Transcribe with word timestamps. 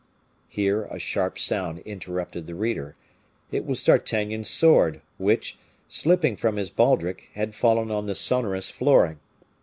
Here 0.49 0.85
a 0.85 0.97
sharp 0.97 1.37
sound 1.37 1.77
interrupted 1.85 2.47
the 2.47 2.55
reader. 2.55 2.95
It 3.51 3.67
was 3.67 3.83
D'Artagnan's 3.83 4.49
sword, 4.49 5.03
which, 5.19 5.59
slipping 5.87 6.35
from 6.35 6.55
his 6.55 6.71
baldric, 6.71 7.29
had 7.35 7.53
fallen 7.53 7.91
on 7.91 8.07
the 8.07 8.15
sonorous 8.15 8.71
flooring. 8.71 9.19